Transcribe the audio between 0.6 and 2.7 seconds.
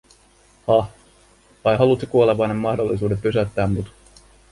"hah, vai haluut sä kuolevainen